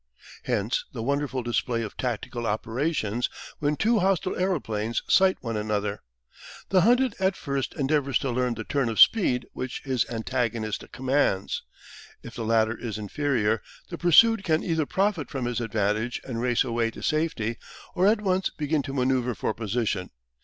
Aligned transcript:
Hence 0.45 0.83
the 0.93 1.03
wonderful 1.03 1.43
display 1.43 1.83
of 1.83 1.95
tactical 1.95 2.47
operations 2.47 3.29
when 3.59 3.75
two 3.75 3.99
hostile 3.99 4.35
aeroplanes 4.35 5.03
sight 5.07 5.37
one 5.41 5.55
another. 5.55 6.01
The 6.69 6.81
hunted 6.81 7.13
at 7.19 7.35
first 7.37 7.75
endeavours 7.75 8.17
to 8.17 8.31
learn 8.31 8.55
the 8.55 8.63
turn 8.63 8.89
of 8.89 8.99
speed 8.99 9.45
which 9.53 9.83
his 9.83 10.09
antagonist 10.09 10.83
commands. 10.91 11.61
If 12.23 12.33
the 12.33 12.45
latter 12.45 12.75
is 12.75 12.97
inferior, 12.97 13.61
the 13.91 13.97
pursued 13.99 14.43
can 14.43 14.63
either 14.63 14.87
profit 14.87 15.29
from 15.29 15.45
his 15.45 15.61
advantage 15.61 16.19
and 16.23 16.41
race 16.41 16.63
away 16.63 16.89
to 16.89 17.03
safety, 17.03 17.59
or 17.93 18.07
at 18.07 18.21
once 18.21 18.49
begin 18.49 18.81
to 18.81 18.93
manoeuvre 18.93 19.35
for 19.35 19.53
position. 19.53 20.09